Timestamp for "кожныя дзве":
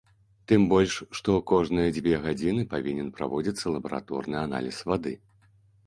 1.51-2.15